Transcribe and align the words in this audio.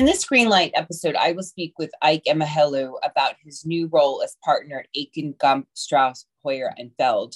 In 0.00 0.06
this 0.06 0.24
Greenlight 0.24 0.70
episode, 0.72 1.14
I 1.14 1.32
will 1.32 1.42
speak 1.42 1.74
with 1.78 1.90
Ike 2.00 2.22
Emehelu 2.26 2.94
about 3.04 3.34
his 3.44 3.66
new 3.66 3.86
role 3.92 4.22
as 4.22 4.34
partner 4.42 4.78
at 4.78 4.88
Akin 4.98 5.34
Gump 5.38 5.68
Strauss 5.74 6.24
Hauer 6.42 6.70
and 6.78 6.90
Feld. 6.96 7.34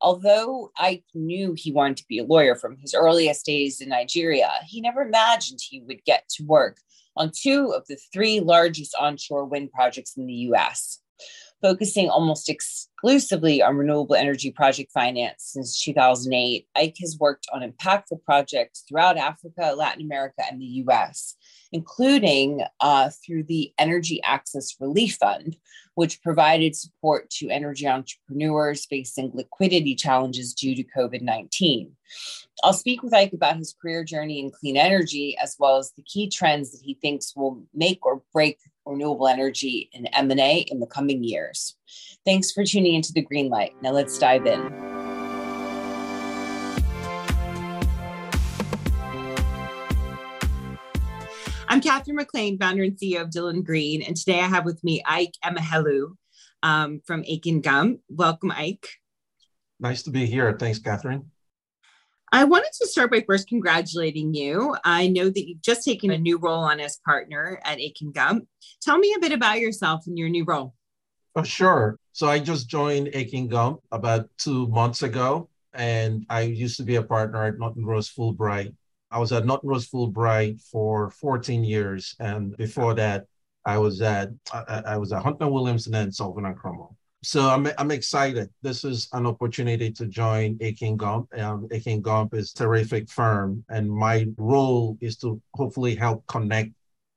Although 0.00 0.70
Ike 0.78 1.04
knew 1.12 1.52
he 1.54 1.70
wanted 1.70 1.98
to 1.98 2.06
be 2.08 2.18
a 2.18 2.24
lawyer 2.24 2.54
from 2.54 2.78
his 2.78 2.94
earliest 2.94 3.44
days 3.44 3.82
in 3.82 3.90
Nigeria, 3.90 4.50
he 4.66 4.80
never 4.80 5.02
imagined 5.02 5.58
he 5.60 5.82
would 5.82 6.02
get 6.06 6.26
to 6.30 6.46
work 6.46 6.78
on 7.14 7.30
two 7.30 7.74
of 7.76 7.86
the 7.88 7.98
three 8.10 8.40
largest 8.40 8.96
onshore 8.98 9.44
wind 9.44 9.70
projects 9.70 10.16
in 10.16 10.24
the 10.24 10.32
US 10.32 11.00
focusing 11.60 12.08
almost 12.08 12.48
exclusively 12.48 13.62
on 13.62 13.76
renewable 13.76 14.14
energy 14.14 14.50
project 14.50 14.92
finance 14.92 15.50
since 15.52 15.80
2008. 15.82 16.66
Ike 16.76 16.96
has 17.00 17.18
worked 17.18 17.46
on 17.52 17.68
impactful 17.68 18.22
projects 18.24 18.84
throughout 18.88 19.16
Africa, 19.16 19.74
Latin 19.76 20.02
America, 20.02 20.42
and 20.50 20.60
the 20.60 20.84
US, 20.86 21.36
including 21.72 22.62
uh, 22.80 23.10
through 23.24 23.44
the 23.44 23.72
Energy 23.78 24.20
Access 24.22 24.74
Relief 24.80 25.16
Fund, 25.16 25.56
which 25.94 26.22
provided 26.22 26.76
support 26.76 27.28
to 27.30 27.50
energy 27.50 27.86
entrepreneurs 27.86 28.86
facing 28.86 29.30
liquidity 29.34 29.94
challenges 29.94 30.54
due 30.54 30.74
to 30.74 30.84
COVID 30.84 31.22
19. 31.22 31.92
I'll 32.64 32.72
speak 32.72 33.02
with 33.02 33.14
Ike 33.14 33.32
about 33.32 33.56
his 33.56 33.74
career 33.80 34.04
journey 34.04 34.40
in 34.40 34.50
clean 34.50 34.76
energy, 34.76 35.36
as 35.42 35.56
well 35.58 35.76
as 35.76 35.92
the 35.92 36.02
key 36.02 36.28
trends 36.28 36.72
that 36.72 36.80
he 36.82 36.94
thinks 36.94 37.36
will 37.36 37.62
make 37.74 38.04
or 38.04 38.22
break 38.32 38.58
renewable 38.86 39.28
energy 39.28 39.90
and 39.94 40.08
M&A 40.12 40.64
in 40.70 40.80
the 40.80 40.86
coming 40.86 41.22
years. 41.22 41.76
Thanks 42.24 42.50
for 42.50 42.64
tuning 42.64 42.94
into 42.94 43.12
the 43.12 43.22
Green 43.22 43.48
Light. 43.48 43.74
Now 43.82 43.90
let's 43.90 44.18
dive 44.18 44.46
in. 44.46 44.97
I'm 51.78 51.82
Catherine 51.82 52.16
McLean, 52.16 52.58
founder 52.58 52.82
and 52.82 52.96
CEO 52.98 53.22
of 53.22 53.30
Dylan 53.30 53.62
Green, 53.62 54.02
and 54.02 54.16
today 54.16 54.40
I 54.40 54.48
have 54.48 54.64
with 54.64 54.82
me 54.82 55.00
Ike 55.06 55.34
Emehelu 55.44 56.08
um, 56.64 57.00
from 57.06 57.20
Akin 57.20 57.60
Gump. 57.60 58.00
Welcome, 58.08 58.50
Ike. 58.50 58.88
Nice 59.78 60.02
to 60.02 60.10
be 60.10 60.26
here. 60.26 60.56
Thanks, 60.58 60.80
Catherine. 60.80 61.30
I 62.32 62.42
wanted 62.42 62.72
to 62.80 62.88
start 62.88 63.12
by 63.12 63.22
first 63.24 63.46
congratulating 63.46 64.34
you. 64.34 64.74
I 64.84 65.06
know 65.06 65.26
that 65.26 65.48
you've 65.48 65.62
just 65.62 65.84
taken 65.84 66.10
a 66.10 66.18
new 66.18 66.38
role 66.38 66.64
on 66.64 66.80
as 66.80 66.98
partner 67.04 67.60
at 67.64 67.78
Akin 67.78 68.10
Gump. 68.10 68.48
Tell 68.82 68.98
me 68.98 69.14
a 69.16 69.20
bit 69.20 69.30
about 69.30 69.60
yourself 69.60 70.08
and 70.08 70.18
your 70.18 70.30
new 70.30 70.44
role. 70.44 70.74
Oh, 71.36 71.44
sure. 71.44 71.96
So 72.10 72.26
I 72.26 72.40
just 72.40 72.68
joined 72.68 73.14
Akin 73.14 73.46
Gump 73.46 73.82
about 73.92 74.28
two 74.36 74.66
months 74.66 75.04
ago, 75.04 75.48
and 75.72 76.26
I 76.28 76.40
used 76.40 76.78
to 76.78 76.82
be 76.82 76.96
a 76.96 77.04
partner 77.04 77.44
at 77.44 77.56
Norton 77.56 77.86
Rose 77.86 78.10
Fulbright. 78.12 78.74
I 79.10 79.18
was 79.18 79.32
at 79.32 79.46
Norton 79.46 79.70
Rose 79.70 79.88
Fulbright 79.88 80.60
for 80.70 81.10
14 81.10 81.64
years, 81.64 82.14
and 82.20 82.56
before 82.56 82.94
that, 82.94 83.26
I 83.64 83.78
was 83.78 84.00
at 84.02 84.30
I, 84.52 84.82
I 84.86 84.96
was 84.96 85.12
at 85.12 85.22
Hunter 85.22 85.48
Williamson 85.48 85.94
and 85.94 86.14
Sullivan 86.14 86.46
and 86.46 86.56
Cromwell. 86.56 86.96
So 87.22 87.48
I'm, 87.48 87.68
I'm 87.78 87.90
excited. 87.90 88.48
This 88.62 88.84
is 88.84 89.08
an 89.12 89.26
opportunity 89.26 89.90
to 89.90 90.06
join 90.06 90.56
Akin 90.62 90.96
Gump. 90.96 91.28
Um, 91.36 91.66
Akin 91.72 92.00
Gump 92.00 92.32
is 92.32 92.52
terrific 92.52 93.10
firm, 93.10 93.64
and 93.68 93.90
my 93.90 94.26
role 94.36 94.96
is 95.00 95.16
to 95.18 95.40
hopefully 95.54 95.96
help 95.96 96.24
connect 96.28 96.70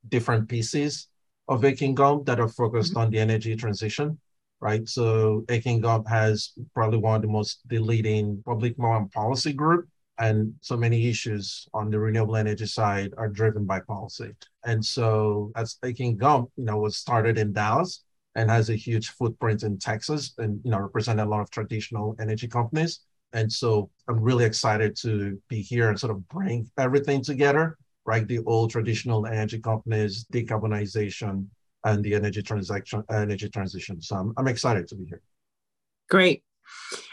different 0.08 0.48
pieces 0.48 1.08
of 1.46 1.62
Akin 1.62 1.94
Gump 1.94 2.26
that 2.26 2.40
are 2.40 2.48
focused 2.48 2.92
mm-hmm. 2.92 3.02
on 3.02 3.10
the 3.10 3.18
energy 3.18 3.54
transition, 3.54 4.18
right? 4.60 4.88
So 4.88 5.44
Akin 5.48 5.80
Gump 5.80 6.08
has 6.08 6.52
probably 6.74 6.98
one 6.98 7.16
of 7.16 7.22
the 7.22 7.28
most 7.28 7.60
the 7.68 7.78
leading 7.78 8.42
public 8.44 8.74
law 8.78 8.96
and 8.96 9.10
policy 9.12 9.52
group, 9.52 9.88
and 10.18 10.54
so 10.60 10.76
many 10.76 11.08
issues 11.08 11.66
on 11.72 11.90
the 11.90 11.98
renewable 11.98 12.36
energy 12.36 12.66
side 12.66 13.12
are 13.16 13.28
driven 13.28 13.64
by 13.64 13.80
policy. 13.80 14.30
And 14.64 14.84
so 14.84 15.52
as 15.56 15.78
Akin 15.82 16.16
Gump, 16.16 16.50
you 16.56 16.64
know, 16.64 16.78
was 16.78 16.96
started 16.96 17.38
in 17.38 17.52
Dallas 17.52 18.04
and 18.34 18.50
has 18.50 18.70
a 18.70 18.76
huge 18.76 19.10
footprint 19.10 19.62
in 19.62 19.78
Texas 19.78 20.34
and 20.38 20.60
you 20.64 20.70
know 20.70 20.78
represent 20.78 21.20
a 21.20 21.24
lot 21.24 21.40
of 21.40 21.50
traditional 21.50 22.16
energy 22.20 22.48
companies. 22.48 23.00
And 23.32 23.50
so 23.50 23.90
I'm 24.08 24.20
really 24.20 24.44
excited 24.44 24.96
to 24.96 25.40
be 25.48 25.62
here 25.62 25.88
and 25.88 25.98
sort 25.98 26.10
of 26.10 26.28
bring 26.28 26.70
everything 26.78 27.22
together, 27.22 27.78
right? 28.04 28.26
The 28.26 28.40
old 28.40 28.70
traditional 28.70 29.26
energy 29.26 29.58
companies, 29.58 30.26
decarbonization, 30.32 31.46
and 31.84 32.04
the 32.04 32.14
energy 32.14 32.42
transaction, 32.42 33.02
energy 33.10 33.48
transition. 33.48 34.00
So 34.02 34.16
I'm, 34.16 34.34
I'm 34.36 34.48
excited 34.48 34.86
to 34.88 34.94
be 34.96 35.06
here. 35.06 35.22
Great. 36.10 36.42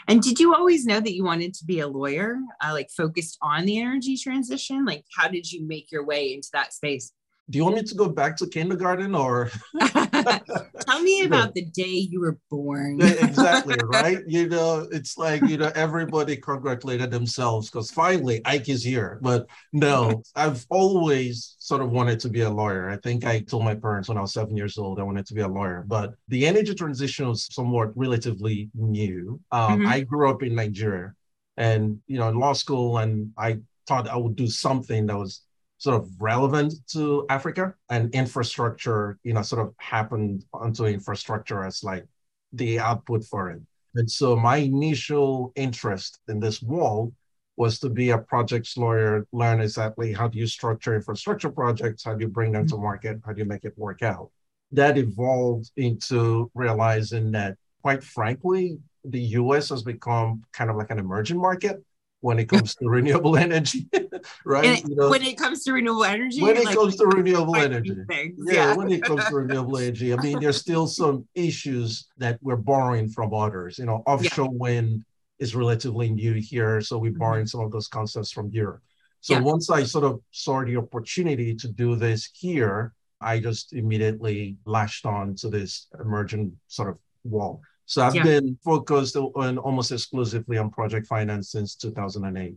And 0.08 0.20
did 0.22 0.40
you 0.40 0.54
always 0.54 0.84
know 0.84 1.00
that 1.00 1.14
you 1.14 1.24
wanted 1.24 1.54
to 1.54 1.64
be 1.64 1.80
a 1.80 1.88
lawyer, 1.88 2.38
uh, 2.62 2.72
like 2.72 2.90
focused 2.90 3.38
on 3.42 3.64
the 3.64 3.80
energy 3.80 4.16
transition? 4.16 4.84
Like, 4.84 5.04
how 5.16 5.28
did 5.28 5.50
you 5.50 5.66
make 5.66 5.92
your 5.92 6.04
way 6.04 6.34
into 6.34 6.48
that 6.52 6.72
space? 6.72 7.12
do 7.50 7.58
you 7.58 7.64
want 7.64 7.76
me 7.76 7.82
to 7.82 7.94
go 7.94 8.08
back 8.08 8.36
to 8.36 8.46
kindergarten 8.46 9.14
or 9.14 9.50
tell 11.00 11.04
me 11.04 11.24
about 11.24 11.54
the 11.54 11.64
day 11.64 12.08
you 12.10 12.20
were 12.20 12.38
born. 12.50 13.00
Exactly 13.00 13.76
right? 13.84 14.18
You 14.26 14.48
know 14.48 14.86
it's 14.90 15.16
like 15.18 15.42
you 15.42 15.56
know 15.56 15.72
everybody 15.74 16.36
congratulated 16.36 17.10
themselves 17.10 17.70
because 17.70 17.90
finally 17.90 18.40
ike 18.44 18.68
is 18.68 18.84
here. 18.84 19.18
But 19.22 19.46
no 19.72 20.22
i've 20.36 20.66
always 20.70 21.56
sort 21.58 21.82
of 21.82 21.90
wanted 21.90 22.20
to 22.20 22.28
be 22.28 22.42
a 22.42 22.50
lawyer. 22.50 22.90
I 22.90 22.96
think 22.96 23.24
i 23.24 23.40
told 23.40 23.64
my 23.64 23.74
parents 23.74 24.08
when 24.08 24.18
i 24.18 24.20
was 24.20 24.32
seven 24.32 24.56
years 24.56 24.78
old 24.78 25.00
i 25.00 25.02
wanted 25.02 25.26
to 25.26 25.34
be 25.34 25.40
a 25.40 25.48
lawyer. 25.48 25.84
But 25.86 26.14
the 26.28 26.46
energy 26.46 26.74
transition 26.74 27.28
was 27.28 27.52
somewhat 27.52 27.96
relatively 27.96 28.70
new. 28.74 29.40
Um, 29.52 29.80
mm-hmm. 29.80 29.88
i 29.88 30.00
grew 30.00 30.30
up 30.30 30.42
in 30.42 30.54
nigeria. 30.54 31.14
And 31.56 32.00
you 32.06 32.18
know 32.18 32.28
in 32.28 32.38
law 32.38 32.52
school 32.54 32.98
and 32.98 33.32
i 33.36 33.58
thought 33.86 34.08
i 34.08 34.16
would 34.16 34.36
do 34.36 34.46
something 34.46 35.06
that 35.06 35.16
was 35.16 35.42
sort 35.80 35.96
of 35.96 36.10
relevant 36.20 36.74
to 36.92 37.24
Africa 37.30 37.74
and 37.88 38.14
infrastructure, 38.14 39.18
you 39.24 39.32
know, 39.32 39.40
sort 39.40 39.66
of 39.66 39.74
happened 39.78 40.44
onto 40.52 40.84
infrastructure 40.84 41.64
as 41.64 41.82
like 41.82 42.04
the 42.52 42.78
output 42.78 43.24
for 43.24 43.50
it. 43.50 43.62
And 43.94 44.08
so 44.08 44.36
my 44.36 44.58
initial 44.58 45.52
interest 45.56 46.20
in 46.28 46.38
this 46.38 46.62
world 46.62 47.14
was 47.56 47.78
to 47.78 47.88
be 47.88 48.10
a 48.10 48.18
projects 48.18 48.76
lawyer, 48.76 49.26
learn 49.32 49.62
exactly 49.62 50.12
how 50.12 50.28
do 50.28 50.38
you 50.38 50.46
structure 50.46 50.94
infrastructure 50.94 51.50
projects, 51.50 52.04
how 52.04 52.14
do 52.14 52.20
you 52.20 52.28
bring 52.28 52.52
them 52.52 52.66
to 52.66 52.74
mm-hmm. 52.74 52.84
market, 52.84 53.20
how 53.24 53.32
do 53.32 53.38
you 53.38 53.46
make 53.46 53.64
it 53.64 53.72
work 53.78 54.02
out. 54.02 54.30
That 54.72 54.98
evolved 54.98 55.70
into 55.78 56.50
realizing 56.54 57.32
that, 57.32 57.56
quite 57.80 58.04
frankly, 58.04 58.78
the 59.04 59.20
US 59.40 59.70
has 59.70 59.82
become 59.82 60.42
kind 60.52 60.68
of 60.68 60.76
like 60.76 60.90
an 60.90 60.98
emerging 60.98 61.38
market 61.38 61.82
when 62.20 62.38
it 62.38 62.50
comes 62.50 62.74
to 62.76 62.86
renewable 62.86 63.38
energy, 63.38 63.88
right? 64.44 64.82
You 64.86 64.94
know, 64.96 65.10
when 65.10 65.22
it 65.22 65.36
comes 65.36 65.64
to 65.64 65.72
renewable 65.72 66.04
energy, 66.04 66.42
when 66.42 66.56
it 66.56 66.64
like, 66.64 66.76
comes 66.76 66.96
to 66.96 67.06
renewable 67.06 67.56
energy, 67.56 67.94
yeah, 68.08 68.24
yeah, 68.38 68.76
when 68.76 68.90
it 68.90 69.02
comes 69.02 69.24
to 69.26 69.34
renewable 69.34 69.78
energy, 69.86 70.12
I 70.12 70.16
mean, 70.16 70.40
there's 70.40 70.60
still 70.60 70.86
some 70.86 71.26
issues 71.34 72.08
that 72.18 72.38
we're 72.42 72.56
borrowing 72.56 73.08
from 73.08 73.34
others. 73.34 73.78
You 73.78 73.86
know, 73.86 74.02
offshore 74.06 74.46
yeah. 74.52 74.58
wind 74.58 75.04
is 75.38 75.54
relatively 75.54 76.10
new 76.10 76.34
here, 76.34 76.80
so 76.80 76.98
we're 76.98 77.10
mm-hmm. 77.10 77.18
borrowing 77.18 77.40
mm-hmm. 77.42 77.58
some 77.58 77.60
of 77.60 77.72
those 77.72 77.88
concepts 77.88 78.30
from 78.30 78.50
Europe. 78.50 78.82
So 79.20 79.34
yeah. 79.34 79.40
once 79.40 79.70
I 79.70 79.84
sort 79.84 80.04
of 80.04 80.20
saw 80.30 80.64
the 80.64 80.76
opportunity 80.76 81.54
to 81.54 81.68
do 81.68 81.96
this 81.96 82.30
here, 82.34 82.94
I 83.20 83.38
just 83.38 83.74
immediately 83.74 84.56
latched 84.64 85.04
on 85.04 85.34
to 85.36 85.48
this 85.48 85.88
emerging 86.00 86.56
sort 86.68 86.90
of 86.90 86.98
wall. 87.24 87.60
So 87.84 88.02
I've 88.02 88.14
yeah. 88.14 88.22
been 88.22 88.56
focused 88.64 89.16
on 89.16 89.58
almost 89.58 89.92
exclusively 89.92 90.56
on 90.58 90.70
project 90.70 91.06
finance 91.06 91.50
since 91.50 91.74
2008. 91.74 92.54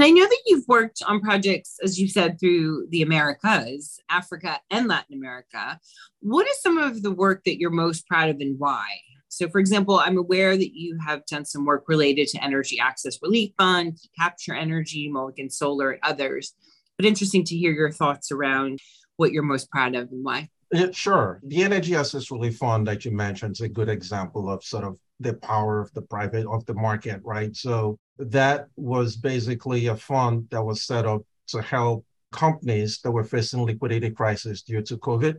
And 0.00 0.06
I 0.06 0.12
know 0.12 0.26
that 0.26 0.42
you've 0.46 0.66
worked 0.66 1.02
on 1.06 1.20
projects, 1.20 1.76
as 1.84 1.98
you 1.98 2.08
said, 2.08 2.40
through 2.40 2.86
the 2.88 3.02
Americas, 3.02 4.00
Africa, 4.08 4.58
and 4.70 4.88
Latin 4.88 5.14
America. 5.14 5.78
What 6.20 6.48
is 6.48 6.58
some 6.62 6.78
of 6.78 7.02
the 7.02 7.10
work 7.10 7.42
that 7.44 7.58
you're 7.58 7.68
most 7.68 8.08
proud 8.08 8.30
of 8.30 8.40
and 8.40 8.58
why? 8.58 8.86
So, 9.28 9.50
for 9.50 9.58
example, 9.58 9.98
I'm 9.98 10.16
aware 10.16 10.56
that 10.56 10.74
you 10.74 10.96
have 11.06 11.26
done 11.26 11.44
some 11.44 11.66
work 11.66 11.84
related 11.86 12.28
to 12.28 12.42
Energy 12.42 12.80
Access 12.80 13.18
Relief 13.20 13.52
Fund, 13.58 13.98
Capture 14.18 14.54
Energy, 14.54 15.10
Mulligan 15.10 15.50
Solar, 15.50 15.90
and 15.90 16.00
others. 16.02 16.54
But 16.96 17.04
interesting 17.04 17.44
to 17.44 17.54
hear 17.54 17.72
your 17.72 17.92
thoughts 17.92 18.32
around 18.32 18.78
what 19.18 19.32
you're 19.32 19.42
most 19.42 19.70
proud 19.70 19.94
of 19.96 20.10
and 20.10 20.24
why. 20.24 20.48
Yeah, 20.72 20.92
sure. 20.92 21.40
The 21.42 21.62
Energy 21.62 21.94
Access 21.94 22.30
Relief 22.30 22.56
Fund 22.56 22.86
that 22.86 23.04
you 23.04 23.10
mentioned 23.10 23.52
is 23.52 23.60
a 23.60 23.68
good 23.68 23.90
example 23.90 24.48
of 24.48 24.64
sort 24.64 24.84
of 24.84 24.96
the 25.20 25.34
power 25.34 25.80
of 25.80 25.92
the 25.92 26.02
private 26.02 26.46
of 26.46 26.64
the 26.66 26.74
market, 26.74 27.20
right? 27.24 27.54
So 27.54 27.98
that 28.18 28.66
was 28.76 29.16
basically 29.16 29.86
a 29.86 29.96
fund 29.96 30.48
that 30.50 30.62
was 30.62 30.82
set 30.82 31.06
up 31.06 31.22
to 31.48 31.62
help 31.62 32.04
companies 32.32 33.00
that 33.02 33.10
were 33.10 33.24
facing 33.24 33.64
liquidity 33.64 34.10
crisis 34.10 34.62
due 34.62 34.82
to 34.82 34.96
COVID. 34.96 35.36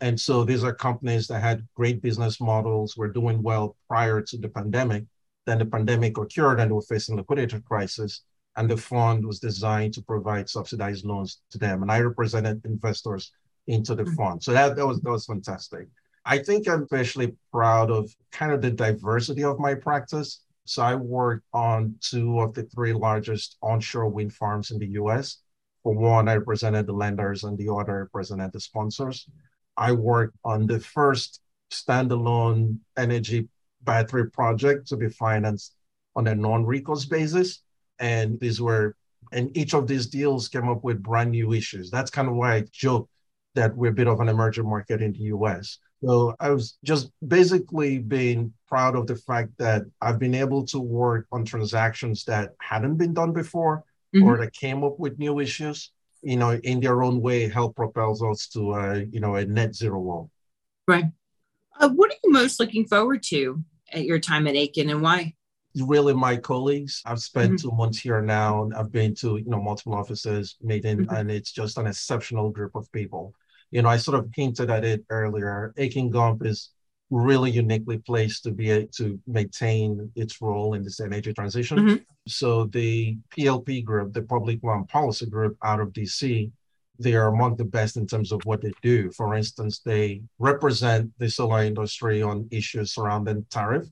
And 0.00 0.20
so 0.20 0.44
these 0.44 0.62
are 0.62 0.74
companies 0.74 1.26
that 1.28 1.40
had 1.40 1.66
great 1.74 2.02
business 2.02 2.40
models, 2.40 2.96
were 2.96 3.08
doing 3.08 3.42
well 3.42 3.76
prior 3.88 4.20
to 4.20 4.36
the 4.38 4.48
pandemic. 4.48 5.04
Then 5.46 5.58
the 5.58 5.66
pandemic 5.66 6.18
occurred 6.18 6.60
and 6.60 6.70
they 6.70 6.74
were 6.74 6.82
facing 6.82 7.16
liquidity 7.16 7.60
crisis. 7.60 8.22
And 8.56 8.70
the 8.70 8.76
fund 8.76 9.24
was 9.26 9.38
designed 9.38 9.94
to 9.94 10.02
provide 10.02 10.48
subsidized 10.48 11.04
loans 11.04 11.40
to 11.50 11.58
them. 11.58 11.82
And 11.82 11.90
I 11.90 12.00
represented 12.00 12.64
investors 12.64 13.32
into 13.66 13.94
the 13.94 14.04
mm-hmm. 14.04 14.14
fund. 14.14 14.42
So 14.42 14.52
that, 14.52 14.76
that 14.76 14.86
was 14.86 15.00
that 15.00 15.10
was 15.10 15.26
fantastic. 15.26 15.88
I 16.28 16.38
think 16.38 16.68
I'm 16.68 16.82
especially 16.82 17.36
proud 17.52 17.90
of 17.90 18.12
kind 18.32 18.50
of 18.52 18.60
the 18.60 18.72
diversity 18.72 19.44
of 19.44 19.60
my 19.60 19.74
practice. 19.74 20.42
So 20.64 20.82
I 20.82 20.96
worked 20.96 21.44
on 21.52 21.94
two 22.00 22.40
of 22.40 22.52
the 22.52 22.64
three 22.64 22.92
largest 22.92 23.56
onshore 23.62 24.08
wind 24.08 24.34
farms 24.34 24.72
in 24.72 24.78
the 24.80 24.88
US 25.02 25.38
For 25.84 25.94
one, 25.94 26.28
I 26.28 26.34
represented 26.34 26.86
the 26.86 26.92
lenders, 26.92 27.44
and 27.44 27.56
the 27.56 27.72
other 27.72 27.92
I 27.92 28.00
represented 28.00 28.52
the 28.52 28.60
sponsors. 28.60 29.28
I 29.76 29.92
worked 29.92 30.36
on 30.44 30.66
the 30.66 30.80
first 30.80 31.40
standalone 31.70 32.80
energy 32.96 33.48
battery 33.82 34.28
project 34.30 34.88
to 34.88 34.96
be 34.96 35.08
financed 35.08 35.76
on 36.16 36.26
a 36.26 36.34
non-recourse 36.34 37.04
basis. 37.04 37.62
And 38.00 38.40
these 38.40 38.60
were, 38.60 38.96
and 39.32 39.56
each 39.56 39.74
of 39.74 39.86
these 39.86 40.08
deals 40.08 40.48
came 40.48 40.68
up 40.68 40.82
with 40.82 41.02
brand 41.04 41.30
new 41.30 41.52
issues. 41.52 41.90
That's 41.90 42.10
kind 42.10 42.28
of 42.28 42.34
why 42.34 42.56
I 42.56 42.64
joke 42.72 43.08
that 43.54 43.76
we're 43.76 43.92
a 43.92 43.94
bit 43.94 44.08
of 44.08 44.18
an 44.20 44.28
emerging 44.28 44.68
market 44.68 45.02
in 45.02 45.12
the 45.12 45.30
US. 45.36 45.78
So 46.04 46.34
I 46.40 46.50
was 46.50 46.78
just 46.84 47.10
basically 47.26 47.98
being 47.98 48.52
proud 48.68 48.96
of 48.96 49.06
the 49.06 49.16
fact 49.16 49.50
that 49.58 49.82
I've 50.00 50.18
been 50.18 50.34
able 50.34 50.64
to 50.66 50.78
work 50.78 51.26
on 51.32 51.44
transactions 51.44 52.24
that 52.24 52.50
hadn't 52.60 52.96
been 52.96 53.14
done 53.14 53.32
before 53.32 53.84
mm-hmm. 54.14 54.26
or 54.26 54.38
that 54.38 54.52
came 54.52 54.84
up 54.84 54.98
with 54.98 55.18
new 55.18 55.40
issues, 55.40 55.92
you 56.22 56.36
know, 56.36 56.52
in 56.52 56.80
their 56.80 57.02
own 57.02 57.20
way, 57.20 57.48
help 57.48 57.76
propel 57.76 58.12
us 58.30 58.48
to, 58.48 58.74
a, 58.74 59.04
you 59.04 59.20
know, 59.20 59.36
a 59.36 59.46
net 59.46 59.74
zero 59.74 60.00
world. 60.00 60.30
Right. 60.86 61.06
Uh, 61.78 61.90
what 61.90 62.10
are 62.10 62.16
you 62.22 62.32
most 62.32 62.60
looking 62.60 62.86
forward 62.86 63.22
to 63.24 63.62
at 63.92 64.04
your 64.04 64.18
time 64.18 64.46
at 64.46 64.56
Akin 64.56 64.90
and 64.90 65.02
why? 65.02 65.34
Really, 65.78 66.14
my 66.14 66.36
colleagues. 66.36 67.02
I've 67.04 67.20
spent 67.20 67.54
mm-hmm. 67.54 67.68
two 67.68 67.76
months 67.76 67.98
here 67.98 68.22
now. 68.22 68.62
And 68.62 68.74
I've 68.74 68.90
been 68.90 69.14
to 69.16 69.36
you 69.36 69.44
know 69.46 69.60
multiple 69.60 69.94
offices, 69.94 70.56
meeting, 70.62 70.98
mm-hmm. 70.98 71.14
and 71.14 71.30
it's 71.30 71.52
just 71.52 71.76
an 71.76 71.86
exceptional 71.86 72.50
group 72.50 72.74
of 72.74 72.90
people. 72.92 73.34
You 73.70 73.82
know, 73.82 73.88
I 73.88 73.96
sort 73.96 74.18
of 74.18 74.30
hinted 74.34 74.70
at 74.70 74.84
it 74.84 75.04
earlier. 75.10 75.74
Akin 75.76 76.10
Gump 76.10 76.44
is 76.44 76.70
really 77.10 77.50
uniquely 77.50 77.98
placed 77.98 78.42
to 78.44 78.50
be 78.50 78.70
able 78.70 78.88
to 78.88 79.18
maintain 79.26 80.10
its 80.16 80.40
role 80.40 80.74
in 80.74 80.82
this 80.82 81.00
energy 81.00 81.32
transition. 81.32 81.78
Mm-hmm. 81.78 81.96
So 82.26 82.64
the 82.64 83.16
PLP 83.36 83.84
group, 83.84 84.12
the 84.12 84.22
Public 84.22 84.62
Law 84.62 84.74
and 84.74 84.88
Policy 84.88 85.26
Group 85.26 85.56
out 85.62 85.80
of 85.80 85.92
DC, 85.92 86.50
they 86.98 87.14
are 87.14 87.28
among 87.28 87.56
the 87.56 87.64
best 87.64 87.96
in 87.96 88.06
terms 88.06 88.32
of 88.32 88.40
what 88.44 88.62
they 88.62 88.72
do. 88.82 89.10
For 89.12 89.34
instance, 89.34 89.80
they 89.80 90.22
represent 90.38 91.10
the 91.18 91.30
solar 91.30 91.62
industry 91.62 92.22
on 92.22 92.48
issues 92.50 92.94
surrounding 92.94 93.46
tariff. 93.50 93.86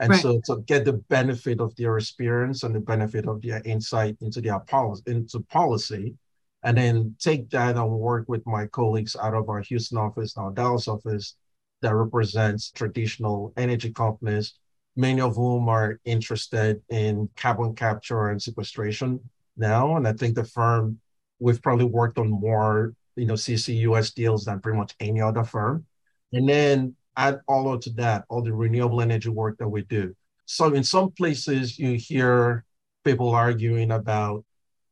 And 0.00 0.10
right. 0.10 0.20
so 0.20 0.40
to 0.46 0.62
get 0.62 0.84
the 0.84 0.94
benefit 0.94 1.60
of 1.60 1.74
their 1.76 1.98
experience 1.98 2.62
and 2.62 2.74
the 2.74 2.80
benefit 2.80 3.26
of 3.26 3.42
their 3.42 3.62
insight 3.64 4.16
into 4.20 4.40
their 4.40 4.58
policy 4.60 5.02
into 5.06 5.40
policy, 5.40 6.14
and 6.62 6.76
then 6.76 7.14
take 7.18 7.48
that 7.50 7.76
and 7.76 7.90
work 7.90 8.28
with 8.28 8.46
my 8.46 8.66
colleagues 8.66 9.16
out 9.16 9.34
of 9.34 9.48
our 9.48 9.60
Houston 9.60 9.98
office, 9.98 10.36
our 10.36 10.50
Dallas 10.50 10.88
office, 10.88 11.36
that 11.82 11.94
represents 11.94 12.70
traditional 12.70 13.52
energy 13.56 13.90
companies, 13.92 14.54
many 14.96 15.20
of 15.20 15.36
whom 15.36 15.68
are 15.68 15.98
interested 16.04 16.82
in 16.90 17.28
carbon 17.36 17.74
capture 17.74 18.28
and 18.28 18.42
sequestration 18.42 19.20
now. 19.56 19.96
And 19.96 20.06
I 20.06 20.12
think 20.12 20.34
the 20.34 20.44
firm, 20.44 21.00
we've 21.38 21.62
probably 21.62 21.86
worked 21.86 22.18
on 22.18 22.28
more, 22.28 22.94
you 23.16 23.24
know, 23.24 23.34
CCUS 23.34 24.14
deals 24.14 24.44
than 24.44 24.60
pretty 24.60 24.78
much 24.78 24.94
any 25.00 25.22
other 25.22 25.44
firm. 25.44 25.86
And 26.32 26.48
then 26.48 26.94
add 27.16 27.40
all 27.48 27.72
of 27.72 27.80
to 27.82 27.90
that, 27.90 28.24
all 28.28 28.42
the 28.42 28.52
renewable 28.52 29.00
energy 29.00 29.30
work 29.30 29.58
that 29.58 29.68
we 29.68 29.82
do. 29.82 30.14
So 30.44 30.74
in 30.74 30.84
some 30.84 31.10
places 31.12 31.78
you 31.78 31.94
hear 31.94 32.64
people 33.04 33.30
arguing 33.30 33.92
about 33.92 34.44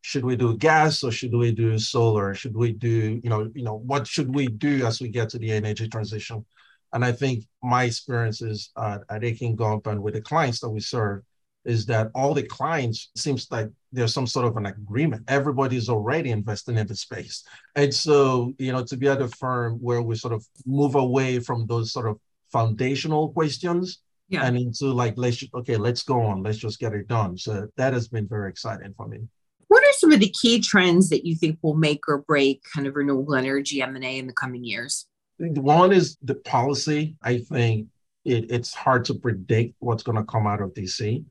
should 0.03 0.25
we 0.25 0.37
do 0.37 0.57
gas 0.57 1.03
or 1.03 1.11
should 1.11 1.35
we 1.35 1.53
do 1.53 1.79
solar? 1.79 2.35
Should 2.35 2.57
we 2.57 2.73
do, 2.73 3.21
you 3.23 3.31
know, 3.31 3.51
you 3.55 3.65
know, 3.65 3.77
what 3.77 4.07
should 4.07 4.35
we 4.35 4.47
do 4.47 4.87
as 4.87 5.01
we 5.01 5.09
get 5.09 5.29
to 5.31 5.39
the 5.39 5.53
energy 5.53 5.89
transition? 5.89 6.45
And 6.93 7.05
I 7.05 7.13
think 7.13 7.45
my 7.63 7.85
experiences 7.85 8.71
uh, 8.77 8.99
at 9.11 9.25
Akin 9.25 9.57
Gump 9.57 9.87
and 9.87 10.03
with 10.03 10.15
the 10.15 10.23
clients 10.23 10.61
that 10.61 10.71
we 10.71 10.81
serve 10.81 11.23
is 11.65 11.85
that 11.87 12.11
all 12.15 12.33
the 12.33 12.43
clients 12.43 13.11
seems 13.15 13.47
like 13.51 13.69
there's 13.93 14.15
some 14.15 14.27
sort 14.27 14.47
of 14.47 14.57
an 14.57 14.67
agreement. 14.67 15.25
Everybody's 15.29 15.89
already 15.91 16.31
investing 16.31 16.79
in 16.79 16.87
the 16.87 16.97
space. 16.97 17.45
And 17.77 17.93
so, 17.93 18.55
you 18.59 18.73
know, 18.73 18.85
to 18.85 18.97
be 18.97 19.09
at 19.09 19.21
a 19.21 19.29
firm 19.29 19.75
where 19.75 20.01
we 20.01 20.15
sort 20.15 20.33
of 20.33 20.47
move 20.65 20.95
away 20.95 21.41
from 21.41 21.67
those 21.67 21.93
sort 21.93 22.09
of 22.09 22.19
foundational 22.51 23.31
questions 23.31 24.01
yeah. 24.31 24.47
and 24.47 24.57
into 24.57 24.87
like, 24.87 25.15
let's, 25.17 25.45
okay, 25.55 25.77
let's 25.77 26.03
go 26.03 26.23
on, 26.23 26.43
let's 26.43 26.59
just 26.59 26.79
get 26.79 26.95
it 26.95 27.09
done. 27.09 27.37
So 27.37 27.69
that 27.77 27.93
has 27.93 28.09
been 28.09 28.27
very 28.27 28.49
exciting 28.49 28.95
for 28.97 29.07
me. 29.07 29.29
What 29.69 29.85
are 29.85 29.93
some 29.93 30.13
of 30.13 30.21
the 30.21 30.31
key 30.31 30.61
trends 30.61 31.11
that 31.11 31.27
you 31.27 31.37
think 31.37 31.59
will 31.63 31.77
make 31.77 32.09
or 32.09 32.19
break 32.19 32.63
kind 32.75 32.87
of 32.87 32.97
renewable 32.97 33.35
energy 33.35 33.83
M&A 33.83 34.19
in 34.19 34.27
the 34.27 34.33
coming 34.33 34.65
years? 34.65 35.07
One 35.39 35.93
is 35.93 36.17
the 36.23 36.35
policy. 36.35 37.17
I 37.23 37.39
think 37.39 37.89
it, 38.25 38.51
it's 38.51 38.75
hard 38.75 39.05
to 39.07 39.15
predict 39.15 39.75
what's 39.79 40.03
going 40.03 40.17
to 40.17 40.25
come 40.25 40.47
out 40.47 40.61
of 40.61 40.75
DC. 40.75 41.25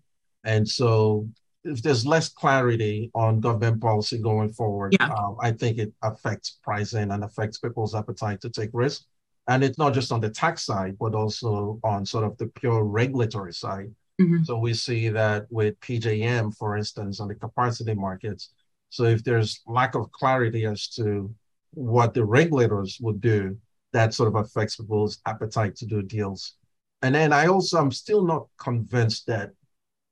And 0.43 0.67
so 0.67 1.27
if 1.63 1.81
there's 1.81 2.05
less 2.05 2.29
clarity 2.29 3.11
on 3.13 3.41
government 3.41 3.81
policy 3.81 4.19
going 4.19 4.53
forward, 4.53 4.95
yeah. 4.99 5.09
um, 5.09 5.37
I 5.41 5.51
think 5.51 5.77
it 5.77 5.93
affects 6.01 6.59
pricing 6.63 7.11
and 7.11 7.23
affects 7.23 7.59
people's 7.59 7.95
appetite 7.95 8.41
to 8.41 8.49
take 8.49 8.69
risk. 8.73 9.03
And 9.47 9.63
it's 9.63 9.77
not 9.77 9.93
just 9.93 10.11
on 10.11 10.21
the 10.21 10.29
tax 10.29 10.63
side, 10.63 10.97
but 10.99 11.15
also 11.15 11.79
on 11.83 12.05
sort 12.05 12.25
of 12.25 12.37
the 12.37 12.47
pure 12.47 12.83
regulatory 12.83 13.53
side. 13.53 13.93
Mm-hmm. 14.19 14.43
So 14.43 14.57
we 14.57 14.73
see 14.73 15.09
that 15.09 15.45
with 15.49 15.79
PJM, 15.81 16.55
for 16.55 16.75
instance, 16.75 17.19
on 17.19 17.27
the 17.27 17.35
capacity 17.35 17.93
markets. 17.93 18.51
So 18.89 19.03
if 19.03 19.23
there's 19.23 19.61
lack 19.67 19.95
of 19.95 20.11
clarity 20.11 20.65
as 20.65 20.87
to 20.95 21.33
what 21.71 22.13
the 22.13 22.25
regulators 22.25 22.97
would 23.01 23.21
do, 23.21 23.57
that 23.93 24.13
sort 24.13 24.29
of 24.29 24.35
affects 24.35 24.77
people's 24.77 25.19
appetite 25.25 25.75
to 25.77 25.85
do 25.85 26.01
deals. 26.01 26.53
And 27.01 27.13
then 27.13 27.31
I 27.31 27.47
also 27.47 27.79
I'm 27.79 27.91
still 27.91 28.25
not 28.25 28.47
convinced 28.57 29.27
that 29.27 29.51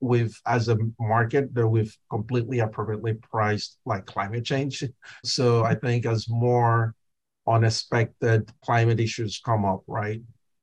we've 0.01 0.39
as 0.45 0.69
a 0.69 0.77
market 0.99 1.53
that 1.55 1.67
we've 1.67 1.95
completely 2.09 2.59
appropriately 2.59 3.13
priced 3.13 3.77
like 3.85 4.05
climate 4.05 4.45
change. 4.45 4.83
So 5.23 5.63
I 5.63 5.75
think 5.75 6.05
as 6.05 6.29
more 6.29 6.93
unexpected 7.47 8.51
climate 8.63 8.99
issues 8.99 9.41
come 9.43 9.65
up, 9.65 9.83
right? 9.87 10.21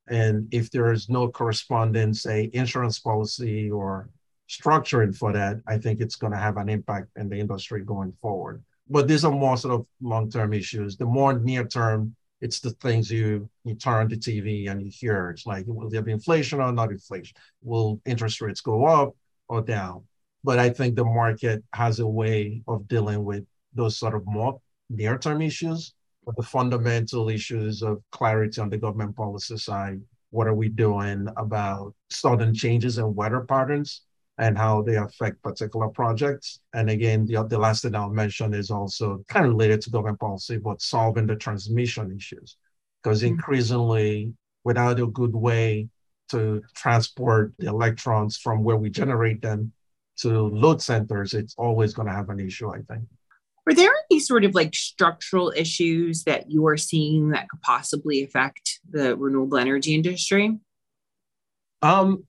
And 0.09 0.49
if 0.53 0.71
there 0.71 0.93
is 0.93 1.09
no 1.09 1.29
corresponding, 1.29 2.13
say, 2.15 2.51
insurance 2.53 2.99
policy 2.99 3.71
or 3.71 4.09
structuring 4.49 5.17
for 5.17 5.33
that, 5.33 5.61
I 5.67 5.79
think 5.79 6.01
it's 6.01 6.17
going 6.17 6.33
to 6.33 6.39
have 6.39 6.57
an 6.57 6.69
impact 6.69 7.09
in 7.17 7.29
the 7.29 7.39
industry 7.39 7.83
going 7.85 8.13
forward. 8.21 8.63
But 8.89 9.09
these 9.09 9.25
are 9.25 9.33
more 9.33 9.57
sort 9.57 9.75
of 9.75 9.87
long-term 10.01 10.53
issues. 10.53 10.97
The 10.97 11.07
more 11.07 11.39
near-term 11.39 12.15
it's 12.43 12.59
the 12.59 12.71
things 12.71 13.11
you 13.11 13.49
you 13.65 13.75
turn 13.77 14.09
the 14.09 14.17
TV 14.17 14.69
and 14.69 14.83
you 14.83 14.91
hear. 14.93 15.31
It's 15.31 15.47
like, 15.47 15.65
will 15.67 15.89
there 15.89 16.03
be 16.03 16.11
inflation 16.11 16.61
or 16.61 16.73
not 16.73 16.91
inflation? 16.91 17.37
Will 17.63 18.01
interest 18.05 18.41
rates 18.41 18.61
go 18.61 18.85
up 18.85 19.15
or 19.49 19.63
down? 19.63 20.03
But 20.43 20.59
I 20.59 20.71
think 20.71 20.97
the 20.97 21.05
market 21.05 21.63
has 21.73 22.01
a 22.01 22.06
way 22.06 22.63
of 22.67 22.89
dealing 22.89 23.25
with 23.25 23.47
those 23.73 23.97
sort 23.97 24.15
of 24.15 24.27
more 24.27 24.61
near-term 24.91 25.41
issues, 25.41 25.94
but 25.94 26.02
the 26.36 26.43
fundamental 26.43 27.29
issues 27.29 27.82
of 27.82 28.02
clarity 28.10 28.60
on 28.60 28.70
the 28.70 28.79
government 28.79 29.17
policy 29.17 29.56
side. 29.56 30.00
What 30.31 30.46
are 30.46 30.55
we 30.55 30.69
doing 30.69 31.29
about 31.36 31.94
sudden 32.10 32.55
changes 32.55 32.98
in 32.98 33.14
weather 33.14 33.41
patterns? 33.41 34.02
and 34.38 34.56
how 34.56 34.82
they 34.82 34.96
affect 34.96 35.43
particular 35.43 35.88
projects. 35.88 36.60
And 36.72 36.88
again, 36.91 37.26
the, 37.26 37.44
the 37.44 37.58
last 37.58 37.82
thing 37.82 37.94
I'll 37.94 38.10
mention 38.10 38.55
is 38.55 38.70
also 38.70 39.24
kind 39.29 39.44
of 39.44 39.52
related 39.52 39.82
to 39.82 39.91
government 39.91 40.20
policy, 40.20 40.56
but 40.56 40.81
solving 40.81 41.26
the 41.26 41.36
transmission 41.36 42.14
issues. 42.17 42.56
Because 43.02 43.20
mm-hmm. 43.20 43.34
increasingly, 43.34 44.32
without 44.64 44.98
a 45.00 45.06
good 45.06 45.34
way 45.34 45.88
to 46.31 46.62
transport 46.74 47.52
the 47.58 47.67
electrons 47.67 48.38
from 48.38 48.64
where 48.64 48.76
we 48.76 48.91
generate 48.91 49.43
them 49.43 49.72
to 50.17 50.48
load 50.48 50.81
centers, 50.81 51.34
it's 51.34 51.55
always 51.58 51.93
going 51.93 52.08
to 52.08 52.14
have 52.14 52.31
an 52.31 52.41
issue, 52.41 52.70
I 52.70 52.81
think. 52.88 53.05
Are 53.69 53.75
there 53.75 53.93
any 54.11 54.19
sort 54.19 54.45
of 54.45 54.55
like 54.55 54.75
structural 54.75 55.53
issues 55.55 56.25
that 56.25 56.51
you 56.51 56.67
are 56.67 56.77
seeing 56.77 57.31
that 57.31 57.49
could 57.49 57.63
possibly 57.63 58.25
affect 58.25 58.81
the 58.91 59.17
renewable 59.17 59.59
energy 59.59 59.95
industry? 59.95 60.59
Um, 61.81 62.25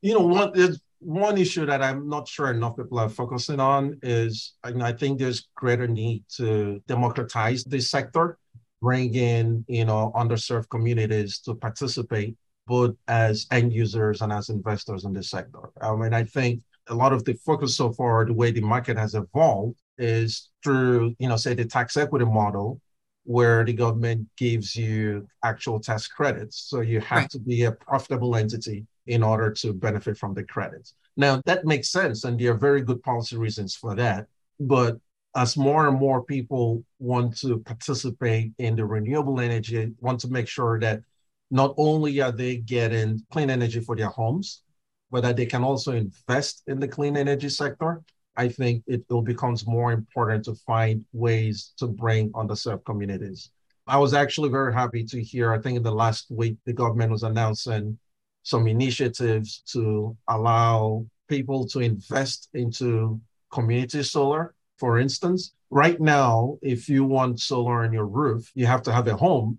you 0.00 0.14
know, 0.14 0.20
one 0.20 0.78
one 1.00 1.38
issue 1.38 1.64
that 1.66 1.82
I'm 1.82 2.08
not 2.08 2.28
sure 2.28 2.50
enough 2.50 2.76
people 2.76 2.98
are 2.98 3.08
focusing 3.08 3.58
on 3.58 3.98
is 4.02 4.54
I 4.64 4.92
think 4.92 5.18
there's 5.18 5.48
greater 5.54 5.88
need 5.88 6.24
to 6.36 6.82
democratize 6.86 7.64
this 7.64 7.90
sector, 7.90 8.38
bring 8.80 9.14
in 9.14 9.64
you 9.68 9.84
know 9.84 10.12
underserved 10.14 10.68
communities 10.70 11.40
to 11.40 11.54
participate 11.54 12.36
both 12.66 12.94
as 13.08 13.46
end 13.50 13.72
users 13.72 14.22
and 14.22 14.32
as 14.32 14.48
investors 14.48 15.04
in 15.04 15.12
this 15.12 15.30
sector. 15.30 15.70
I 15.80 15.94
mean, 15.96 16.14
I 16.14 16.24
think 16.24 16.62
a 16.88 16.94
lot 16.94 17.12
of 17.12 17.24
the 17.24 17.34
focus 17.34 17.76
so 17.76 17.92
far, 17.92 18.24
the 18.24 18.32
way 18.32 18.50
the 18.50 18.60
market 18.60 18.96
has 18.96 19.14
evolved, 19.14 19.76
is 20.00 20.50
through 20.62 21.14
you 21.18 21.28
know 21.28 21.36
say 21.36 21.54
the 21.54 21.64
tax 21.64 21.96
equity 21.96 22.24
model, 22.24 22.80
where 23.24 23.64
the 23.64 23.72
government 23.72 24.26
gives 24.36 24.74
you 24.74 25.26
actual 25.44 25.78
tax 25.78 26.08
credits. 26.08 26.68
So 26.68 26.80
you 26.80 27.00
have 27.00 27.22
right. 27.22 27.30
to 27.30 27.38
be 27.38 27.64
a 27.64 27.72
profitable 27.72 28.36
entity 28.36 28.86
in 29.06 29.22
order 29.22 29.50
to 29.50 29.72
benefit 29.72 30.16
from 30.16 30.34
the 30.34 30.44
credits. 30.44 30.94
Now, 31.16 31.42
that 31.44 31.64
makes 31.64 31.90
sense, 31.90 32.24
and 32.24 32.38
there 32.38 32.52
are 32.52 32.58
very 32.58 32.82
good 32.82 33.02
policy 33.02 33.36
reasons 33.36 33.74
for 33.74 33.94
that. 33.96 34.26
But 34.58 34.98
as 35.36 35.56
more 35.56 35.86
and 35.86 35.98
more 35.98 36.22
people 36.22 36.84
want 36.98 37.36
to 37.38 37.58
participate 37.60 38.52
in 38.58 38.76
the 38.76 38.84
renewable 38.84 39.40
energy, 39.40 39.92
want 40.00 40.20
to 40.20 40.28
make 40.28 40.48
sure 40.48 40.80
that 40.80 41.02
not 41.50 41.74
only 41.76 42.20
are 42.20 42.32
they 42.32 42.56
getting 42.56 43.20
clean 43.30 43.50
energy 43.50 43.80
for 43.80 43.96
their 43.96 44.08
homes, 44.08 44.62
but 45.10 45.22
that 45.22 45.36
they 45.36 45.46
can 45.46 45.64
also 45.64 45.92
invest 45.92 46.62
in 46.66 46.78
the 46.78 46.88
clean 46.88 47.16
energy 47.16 47.48
sector. 47.48 48.02
I 48.40 48.48
think 48.48 48.84
it, 48.86 49.02
it 49.10 49.24
becomes 49.24 49.66
more 49.66 49.92
important 49.92 50.46
to 50.46 50.54
find 50.54 51.04
ways 51.12 51.74
to 51.76 51.86
bring 51.86 52.32
underserved 52.32 52.86
communities. 52.86 53.50
I 53.86 53.98
was 53.98 54.14
actually 54.14 54.48
very 54.48 54.72
happy 54.72 55.04
to 55.12 55.22
hear, 55.22 55.52
I 55.52 55.58
think 55.60 55.76
in 55.76 55.82
the 55.82 55.98
last 56.04 56.24
week, 56.30 56.56
the 56.64 56.72
government 56.72 57.10
was 57.12 57.22
announcing 57.22 57.98
some 58.42 58.66
initiatives 58.66 59.62
to 59.72 60.16
allow 60.28 61.04
people 61.28 61.66
to 61.72 61.80
invest 61.80 62.48
into 62.54 63.20
community 63.52 64.02
solar. 64.02 64.54
For 64.78 64.98
instance, 64.98 65.52
right 65.68 66.00
now, 66.00 66.56
if 66.62 66.88
you 66.88 67.04
want 67.04 67.40
solar 67.40 67.84
on 67.84 67.92
your 67.92 68.06
roof, 68.06 68.50
you 68.54 68.64
have 68.64 68.82
to 68.84 68.92
have 68.92 69.06
a 69.06 69.16
home 69.16 69.58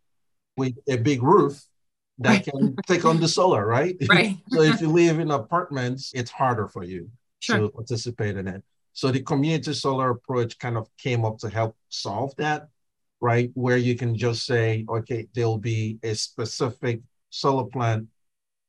with 0.57 0.73
a 0.89 0.97
big 0.97 1.21
roof 1.21 1.61
that 2.17 2.45
can 2.45 2.75
take 2.87 3.05
on 3.05 3.19
the 3.19 3.27
solar, 3.27 3.63
right? 3.63 3.95
Right. 4.09 4.37
so 4.49 4.61
if 4.61 4.81
you 4.81 4.87
live 4.87 5.19
in 5.19 5.29
apartments, 5.29 6.11
it's 6.15 6.31
harder 6.31 6.67
for 6.67 6.83
you 6.83 7.11
sure. 7.41 7.59
to 7.59 7.69
participate 7.69 8.37
in 8.37 8.47
it. 8.47 8.63
So 8.93 9.11
the 9.11 9.21
community 9.21 9.73
solar 9.73 10.11
approach 10.11 10.59
kind 10.59 10.77
of 10.77 10.89
came 10.97 11.25
up 11.25 11.37
to 11.39 11.49
help 11.49 11.75
solve 11.89 12.35
that, 12.37 12.67
right? 13.19 13.51
Where 13.53 13.77
you 13.77 13.95
can 13.95 14.15
just 14.15 14.45
say, 14.45 14.85
okay, 14.89 15.27
there'll 15.33 15.57
be 15.57 15.97
a 16.03 16.13
specific 16.13 17.01
solar 17.29 17.65
plant 17.65 18.07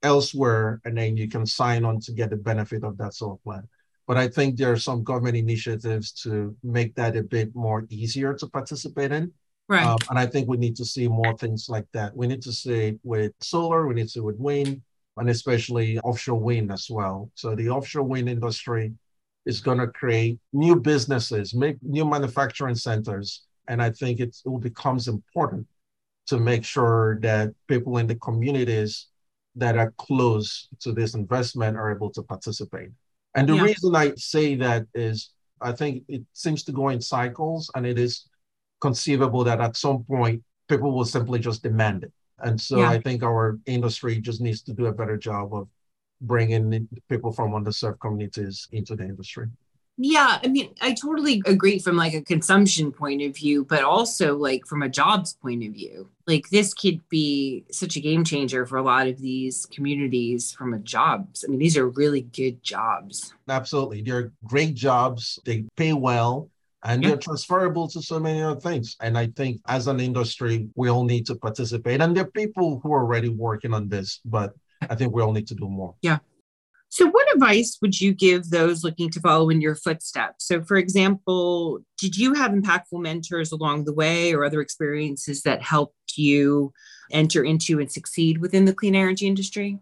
elsewhere, 0.03 0.81
and 0.85 0.97
then 0.97 1.17
you 1.17 1.29
can 1.29 1.47
sign 1.47 1.85
on 1.85 2.01
to 2.01 2.13
get 2.13 2.31
the 2.31 2.37
benefit 2.37 2.85
of 2.85 2.97
that 2.99 3.15
solar 3.15 3.37
plant. 3.45 3.67
But 4.07 4.17
I 4.17 4.29
think 4.29 4.57
there 4.57 4.73
are 4.73 4.77
some 4.77 5.05
government 5.05 5.37
initiatives 5.37 6.13
to 6.23 6.57
make 6.63 6.95
that 6.97 7.17
a 7.17 7.23
bit 7.23 7.55
more 7.55 7.87
easier 7.89 8.35
to 8.35 8.47
participate 8.49 9.13
in. 9.13 9.33
Right. 9.69 9.87
Um, 9.87 9.99
and 10.11 10.19
I 10.19 10.27
think 10.27 10.49
we 10.49 10.57
need 10.57 10.77
to 10.77 10.85
see 10.85 11.09
more 11.09 11.37
things 11.37 11.69
like 11.69 11.87
that. 11.93 12.17
We 12.17 12.27
need 12.27 12.43
to 12.43 12.53
see 12.53 12.99
with 13.05 13.33
solar, 13.41 13.87
we 13.87 13.95
need 13.95 14.05
to 14.05 14.09
see 14.09 14.21
with 14.21 14.39
wind, 14.39 14.83
and 15.17 15.31
especially 15.31 15.99
offshore 16.01 16.41
wind 16.41 16.73
as 16.73 16.89
well. 16.91 17.31
So 17.35 17.55
the 17.55 17.69
offshore 17.69 18.03
wind 18.03 18.29
industry 18.29 18.93
is 19.47 19.61
going 19.61 19.79
to 19.79 19.89
create 19.89 20.39
new 20.53 20.77
businesses, 20.77 21.55
make 21.55 21.77
new 21.83 22.05
manufacturing 22.05 22.75
centers. 22.75 23.45
And 23.69 23.83
I 23.83 23.91
think 23.91 24.21
it 24.21 24.37
becomes 24.61 25.09
important 25.09 25.67
to 26.27 26.39
make 26.39 26.65
sure 26.65 27.19
that 27.23 27.51
people 27.69 27.99
in 27.99 28.07
the 28.07 28.15
communities 28.17 29.09
that 29.57 29.77
are 29.77 29.93
close 29.99 30.69
to 30.81 30.93
this 30.93 31.15
investment 31.15 31.77
are 31.77 31.95
able 31.95 32.11
to 32.11 32.23
participate. 32.23 32.91
And 33.35 33.49
the 33.49 33.55
yeah. 33.55 33.63
reason 33.63 33.97
I 33.97 34.15
say 34.17 34.55
that 34.57 34.87
is 34.95 35.31
I 35.61 35.73
think 35.73 36.05
it 36.09 36.23
seems 36.33 36.65
to 36.65 36.73
go 36.73 36.89
in 36.89 37.01
cycles, 37.01 37.71
and 37.75 37.87
it 37.87 37.99
is 37.99 38.29
conceivable 38.81 39.45
that 39.45 39.61
at 39.61 39.77
some 39.77 40.05
point 40.05 40.43
people 40.69 40.93
will 40.93 41.05
simply 41.05 41.39
just 41.39 41.63
demand 41.63 42.05
it. 42.05 42.13
And 42.39 42.61
so 42.61 42.79
yeah. 42.79 42.91
I 42.91 43.01
think 43.01 43.23
our 43.23 43.59
industry 43.67 44.21
just 44.21 44.41
needs 44.41 44.63
to 44.63 44.73
do 44.73 44.87
a 44.87 44.93
better 44.93 45.17
job 45.17 45.55
of 45.55 45.69
bringing 46.23 46.89
people 47.09 47.33
from 47.33 47.53
underserved 47.53 48.01
communities 48.01 48.69
into 48.73 48.97
the 48.97 49.05
industry. 49.05 49.47
Yeah, 49.99 50.39
I 50.43 50.49
mean, 50.49 50.75
I 50.81 50.95
totally 50.95 51.43
agree 51.47 51.79
from 51.79 51.97
like 51.97 52.15
a 52.15 52.23
consumption 52.23 52.93
point 52.93 53.21
of 53.23 53.37
view, 53.37 53.65
but 53.65 53.85
also 53.85 54.37
like 54.37 54.67
from 54.67 54.83
a 54.83 54.89
jobs 54.89 55.35
point 55.35 55.63
of 55.65 55.75
view. 55.75 56.09
Like 56.27 56.49
this 56.49 56.73
could 56.73 57.07
be 57.11 57.65
such 57.71 57.97
a 57.97 58.01
game 58.01 58.25
changer 58.25 58.65
for 58.65 58.79
a 58.79 58.83
lot 58.83 59.07
of 59.07 59.21
these 59.21 59.67
communities 59.67 60.51
from 60.51 60.73
a 60.73 60.79
jobs. 60.79 61.45
I 61.45 61.51
mean, 61.51 61.59
these 61.59 61.77
are 61.77 61.89
really 61.89 62.23
good 62.23 62.63
jobs. 62.63 63.35
Absolutely. 63.49 64.03
They're 64.03 64.33
great 64.45 64.75
jobs. 64.75 65.39
They 65.45 65.67
pay 65.77 65.93
well 65.93 66.49
and 66.85 67.03
yeah. 67.03 67.11
they're 67.11 67.19
transferable 67.19 67.87
to 67.89 68.03
so 68.03 68.19
many 68.19 68.43
other 68.43 68.61
things. 68.61 68.97
And 69.01 69.17
I 69.17 69.27
think 69.29 69.61
as 69.69 69.87
an 69.87 70.01
industry, 70.01 70.69
we 70.75 70.89
all 70.89 71.05
need 71.05 71.27
to 71.27 71.37
participate. 71.37 72.01
And 72.01 72.17
there 72.17 72.25
are 72.25 72.31
people 72.31 72.81
who 72.83 72.93
are 72.93 73.03
already 73.03 73.29
working 73.29 73.75
on 73.75 73.89
this, 73.89 74.21
but 74.25 74.55
I 74.91 74.95
think 74.95 75.15
we 75.15 75.23
all 75.23 75.33
need 75.33 75.47
to 75.49 75.55
do 75.55 75.69
more. 75.69 75.95
Yeah. 76.03 76.19
So, 76.93 77.07
what 77.07 77.35
advice 77.35 77.79
would 77.81 77.99
you 77.99 78.13
give 78.13 78.51
those 78.51 78.85
looking 78.85 79.09
to 79.13 79.21
follow 79.21 79.49
in 79.49 79.63
your 79.63 79.75
footsteps? 79.75 80.47
So, 80.47 80.63
for 80.63 80.77
example, 80.77 81.81
did 81.97 82.19
you 82.19 82.35
have 82.35 82.53
impactful 82.53 83.01
mentors 83.01 83.51
along 83.51 83.85
the 83.85 83.95
way 83.95 84.35
or 84.35 84.45
other 84.45 84.61
experiences 84.61 85.41
that 85.43 85.63
helped 85.63 86.19
you 86.19 86.73
enter 87.11 87.45
into 87.45 87.81
and 87.81 87.91
succeed 87.91 88.39
within 88.39 88.67
the 88.67 88.75
clean 88.75 88.95
energy 88.95 89.27
industry? 89.27 89.79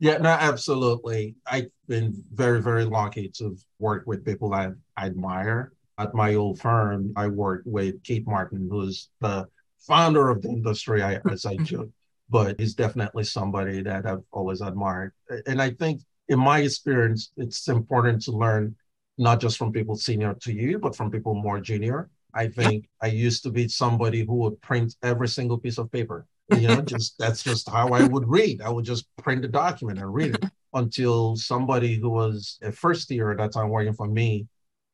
Yeah, 0.00 0.18
no, 0.18 0.28
absolutely. 0.28 1.36
I've 1.46 1.70
been 1.88 2.22
very, 2.32 2.60
very 2.60 2.84
lucky 2.84 3.30
to 3.36 3.56
work 3.78 4.04
with 4.06 4.24
people 4.24 4.52
I, 4.52 4.72
I 4.98 5.06
admire. 5.06 5.72
At 5.96 6.14
my 6.14 6.34
old 6.34 6.60
firm, 6.60 7.14
I 7.16 7.28
worked 7.28 7.66
with 7.66 8.02
Keith 8.02 8.26
Martin, 8.26 8.68
who's 8.70 9.08
the 9.22 9.46
founder 9.78 10.28
of 10.28 10.42
the 10.42 10.50
industry, 10.50 11.02
I, 11.02 11.20
as 11.30 11.46
I 11.46 11.56
joke, 11.62 11.88
but 12.28 12.58
he's 12.58 12.74
definitely 12.74 13.24
somebody 13.24 13.82
that 13.82 14.06
I've 14.06 14.22
always 14.32 14.60
admired. 14.60 15.12
And 15.46 15.60
I 15.60 15.70
think 15.70 16.02
in 16.28 16.38
my 16.38 16.60
experience, 16.60 17.32
it's 17.36 17.68
important 17.68 18.22
to 18.22 18.32
learn 18.32 18.76
not 19.18 19.40
just 19.40 19.58
from 19.58 19.72
people 19.72 19.96
senior 19.96 20.34
to 20.34 20.52
you, 20.52 20.78
but 20.78 20.96
from 20.96 21.10
people 21.10 21.34
more 21.34 21.60
junior. 21.60 22.10
I 22.34 22.48
think 22.48 22.88
I 23.00 23.06
used 23.06 23.42
to 23.44 23.50
be 23.50 23.68
somebody 23.68 24.24
who 24.24 24.34
would 24.36 24.60
print 24.60 24.96
every 25.02 25.28
single 25.28 25.58
piece 25.58 25.78
of 25.78 25.92
paper. 25.92 26.26
You 26.50 26.68
know, 26.68 26.80
just 26.82 27.16
that's 27.18 27.42
just 27.42 27.68
how 27.68 27.88
I 27.88 28.04
would 28.04 28.28
read. 28.28 28.60
I 28.60 28.70
would 28.70 28.84
just 28.84 29.06
print 29.16 29.42
the 29.42 29.48
document 29.48 29.98
and 29.98 30.12
read 30.12 30.34
it 30.34 30.44
until 30.74 31.36
somebody 31.36 31.94
who 31.94 32.10
was 32.10 32.58
a 32.62 32.72
first 32.72 33.10
year 33.10 33.30
at 33.30 33.38
that 33.38 33.52
time 33.52 33.68
working 33.68 33.94
for 33.94 34.08
me 34.08 34.48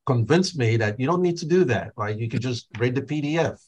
convinced 0.07 0.59
me 0.59 0.77
that 0.77 0.99
you 0.99 1.07
don't 1.07 1.23
need 1.23 1.39
to 1.39 1.47
do 1.47 1.65
that. 1.65 1.93
Like 1.97 2.19
you 2.19 2.29
could 2.29 2.43
just 2.43 2.67
read 2.79 2.95
the 2.95 3.03
PDF. 3.03 3.59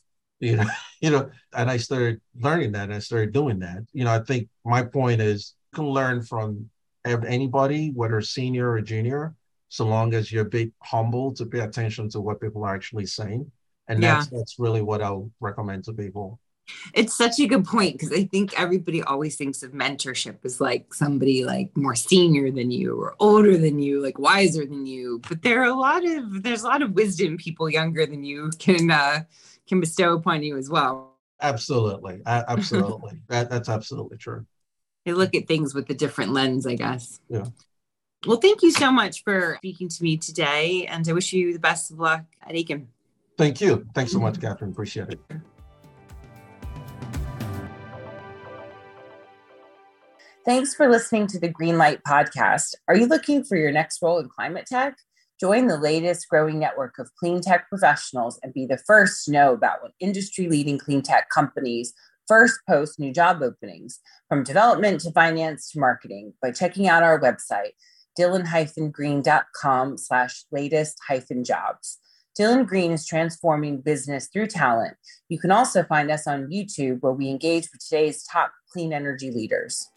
You 0.43 0.57
know, 0.57 0.65
you 1.01 1.11
know, 1.11 1.31
and 1.57 1.71
I 1.71 1.77
started 1.77 2.21
learning 2.39 2.73
that 2.73 2.85
and 2.85 2.95
I 2.95 2.99
started 2.99 3.33
doing 3.33 3.61
that. 3.61 3.87
You 3.93 4.05
know, 4.05 4.13
I 4.13 4.19
think 4.19 4.49
my 4.65 4.83
point 4.83 5.21
is 5.21 5.55
you 5.73 5.77
can 5.77 5.89
learn 5.89 6.23
from 6.23 6.69
anybody, 7.05 7.91
whether 7.95 8.21
senior 8.21 8.71
or 8.71 8.81
junior, 8.81 9.35
so 9.69 9.87
long 9.87 10.15
as 10.15 10.31
you're 10.31 10.47
a 10.47 10.51
bit 10.51 10.73
humble 10.83 11.33
to 11.35 11.47
pay 11.47 11.61
attention 11.61 12.09
to 12.11 12.21
what 12.21 12.41
people 12.41 12.65
are 12.65 12.75
actually 12.75 13.07
saying. 13.07 13.51
And 13.89 14.03
yeah. 14.03 14.17
that's 14.17 14.29
that's 14.29 14.59
really 14.59 14.83
what 14.83 15.03
I'll 15.03 15.31
recommend 15.41 15.85
to 15.85 15.93
people. 15.93 16.39
It's 16.95 17.17
such 17.17 17.41
a 17.41 17.47
good 17.47 17.65
point 17.65 17.95
because 17.95 18.13
I 18.13 18.25
think 18.25 18.59
everybody 18.59 19.03
always 19.03 19.37
thinks 19.37 19.63
of 19.63 19.73
mentorship 19.73 20.45
as 20.45 20.61
like 20.61 20.95
somebody 20.95 21.45
like 21.45 21.77
more 21.77 21.97
senior 21.97 22.51
than 22.51 22.71
you 22.71 22.95
or 23.01 23.17
older 23.19 23.59
than 23.59 23.81
you, 23.81 24.03
like 24.03 24.19
wiser 24.19 24.65
than 24.65 24.87
you. 24.87 25.21
But 25.29 25.43
there 25.43 25.63
are 25.63 25.71
a 25.71 25.75
lot 25.75 26.05
of 26.05 26.43
there's 26.43 26.63
a 26.63 26.69
lot 26.69 26.83
of 26.83 26.93
wisdom 26.93 27.37
people 27.37 27.69
younger 27.69 28.07
than 28.07 28.25
you 28.25 28.51
can 28.59 28.91
uh, 28.91 29.25
can 29.69 29.81
bestow 29.81 30.15
upon 30.15 30.43
you 30.43 30.57
as 30.57 30.69
well. 30.69 31.17
Absolutely, 31.41 32.23
absolutely. 32.27 33.21
that, 33.29 33.51
that's 33.51 33.69
absolutely 33.69 34.17
true 34.17 34.47
they 35.05 35.13
look 35.13 35.35
at 35.35 35.49
things 35.49 35.75
with 35.75 35.91
a 35.91 35.95
different 35.95 36.33
lens, 36.33 36.67
I 36.67 36.75
guess. 36.75 37.21
Yeah. 37.29 37.47
Well, 38.27 38.37
thank 38.37 38.63
you 38.63 38.71
so 38.71 38.93
much 38.93 39.25
for 39.25 39.57
speaking 39.59 39.89
to 39.89 40.03
me 40.03 40.17
today, 40.17 40.87
and 40.87 41.09
I 41.09 41.13
wish 41.13 41.33
you 41.33 41.53
the 41.53 41.59
best 41.59 41.91
of 41.91 41.99
luck 41.99 42.25
at 42.47 42.55
Akin. 42.55 42.89
Thank 43.37 43.61
you. 43.61 43.85
Thanks 43.95 44.13
so 44.13 44.21
much, 44.21 44.41
Catherine. 44.41 44.71
Appreciate 44.71 45.09
it. 45.09 45.21
Thanks 50.45 50.75
for 50.75 50.89
listening 50.89 51.27
to 51.29 51.41
the 51.41 51.49
Greenlight 51.49 52.03
podcast. 52.03 52.75
Are 52.87 52.97
you 52.97 53.07
looking 53.07 53.43
for 53.43 53.57
your 53.57 53.73
next 53.73 54.01
role 54.03 54.19
in 54.19 54.29
climate 54.29 54.67
tech? 54.67 54.97
Join 55.43 55.67
the 55.67 55.77
latest 55.77 56.29
growing 56.29 56.61
network 56.61 57.01
of 57.01 57.11
clean 57.17 57.41
tech 57.41 57.69
professionals 57.69 58.39
and 58.45 58.55
be 58.55 58.65
the 58.65 58.79
first 58.79 59.25
to 59.25 59.33
know 59.33 59.53
about 59.53 59.83
what 59.83 59.91
industry 59.99 60.47
leading 60.47 60.79
clean 60.79 61.03
tech 61.03 61.31
companies 61.31 61.93
first 62.29 62.61
post 62.69 63.01
new 63.01 63.13
job 63.13 63.43
openings 63.43 63.99
from 64.29 64.45
development 64.45 65.01
to 65.01 65.11
finance 65.11 65.69
to 65.73 65.81
marketing 65.81 66.33
by 66.41 66.53
checking 66.53 66.87
out 66.87 67.03
our 67.03 67.19
website, 67.21 67.73
dylan-green.com 68.17 69.99
slash 69.99 70.45
latest 70.53 70.97
hyphen 71.09 71.43
jobs. 71.43 71.99
Dylan 72.39 72.65
Green 72.65 72.93
is 72.93 73.05
transforming 73.05 73.81
business 73.81 74.29
through 74.33 74.47
talent. 74.47 74.97
You 75.29 75.41
can 75.41 75.51
also 75.51 75.83
find 75.83 76.09
us 76.13 76.29
on 76.29 76.51
YouTube 76.53 77.01
where 77.01 77.15
we 77.15 77.29
engage 77.29 77.69
with 77.73 77.85
today's 77.85 78.23
top 78.23 78.53
clean 78.73 78.93
energy 78.93 79.33
leaders. 79.33 79.89